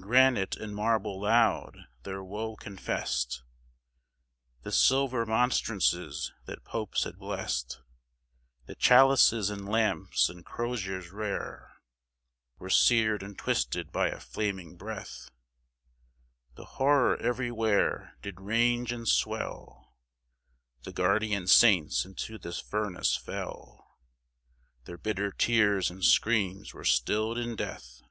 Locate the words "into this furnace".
22.04-23.16